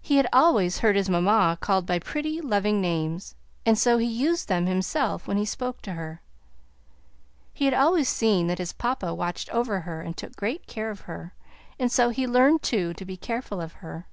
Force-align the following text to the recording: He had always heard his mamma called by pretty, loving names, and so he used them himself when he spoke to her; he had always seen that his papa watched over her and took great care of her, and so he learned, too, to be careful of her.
He 0.00 0.16
had 0.18 0.28
always 0.32 0.78
heard 0.78 0.94
his 0.94 1.08
mamma 1.10 1.58
called 1.60 1.84
by 1.84 1.98
pretty, 1.98 2.40
loving 2.40 2.80
names, 2.80 3.34
and 3.66 3.76
so 3.76 3.98
he 3.98 4.06
used 4.06 4.46
them 4.46 4.66
himself 4.66 5.26
when 5.26 5.36
he 5.38 5.44
spoke 5.44 5.82
to 5.82 5.94
her; 5.94 6.22
he 7.52 7.64
had 7.64 7.74
always 7.74 8.08
seen 8.08 8.46
that 8.46 8.58
his 8.58 8.72
papa 8.72 9.12
watched 9.12 9.48
over 9.50 9.80
her 9.80 10.02
and 10.02 10.16
took 10.16 10.36
great 10.36 10.68
care 10.68 10.88
of 10.92 11.00
her, 11.10 11.34
and 11.80 11.90
so 11.90 12.10
he 12.10 12.28
learned, 12.28 12.62
too, 12.62 12.94
to 12.94 13.04
be 13.04 13.16
careful 13.16 13.60
of 13.60 13.72
her. 13.82 14.06